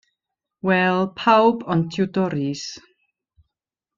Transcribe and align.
Wel, 0.67 0.97
pawb 1.19 1.59
ond 1.71 1.85
Tiwdor 1.91 2.31
Rees. 2.33 2.65